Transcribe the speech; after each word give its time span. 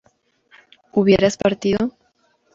¿hubieras 0.93 1.37
partido? 1.37 1.95